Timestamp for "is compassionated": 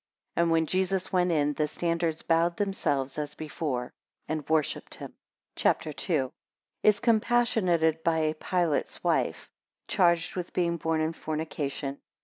6.81-8.01